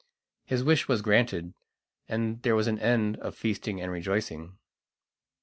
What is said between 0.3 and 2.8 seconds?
His wish was granted, and there was an